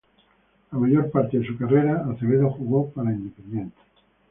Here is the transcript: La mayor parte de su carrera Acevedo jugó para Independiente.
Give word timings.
La 0.71 0.79
mayor 0.79 1.11
parte 1.11 1.37
de 1.37 1.45
su 1.45 1.55
carrera 1.55 2.03
Acevedo 2.11 2.49
jugó 2.49 2.89
para 2.89 3.11
Independiente. 3.13 3.77